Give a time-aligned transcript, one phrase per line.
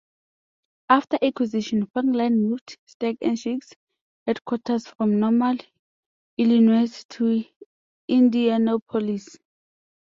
[0.89, 3.71] After the acquisition, Franklin moved Steak 'n Shake's
[4.25, 5.57] headquarters from Normal,
[6.39, 7.43] Illinois to
[8.07, 9.37] Indianapolis.